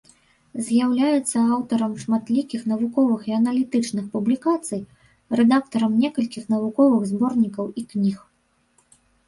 [0.67, 4.81] З'яўляецца аўтарам шматлікіх навуковых і аналітычных публікацый,
[5.43, 8.17] рэдактарам некалькіх навуковых зборнікаў і кніг.